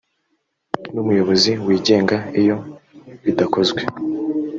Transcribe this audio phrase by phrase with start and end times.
[0.93, 2.57] n umuyobozi wigenga iyo
[3.23, 3.81] bidakozwe